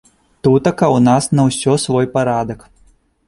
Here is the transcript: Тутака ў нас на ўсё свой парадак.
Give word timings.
Тутака 0.45 0.87
ў 0.95 0.99
нас 1.07 1.23
на 1.39 1.45
ўсё 1.49 1.73
свой 1.85 2.05
парадак. 2.17 2.59